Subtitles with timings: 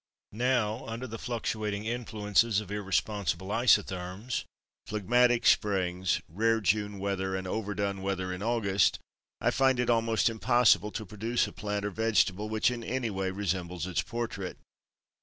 [0.31, 4.45] Now, under the fluctuating influences of irresponsible isotherms,
[4.87, 8.97] phlegmatic Springs, rare June weather and overdone weather in August,
[9.39, 13.29] I find it almost impossible to produce a plant or vegetable which in any way
[13.29, 14.57] resembles its portrait.